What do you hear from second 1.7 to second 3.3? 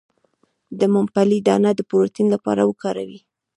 د پروتین لپاره وکاروئ